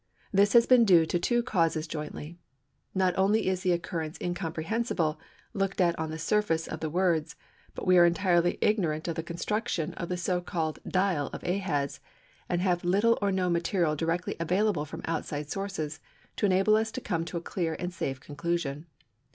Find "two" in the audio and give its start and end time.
1.19-1.43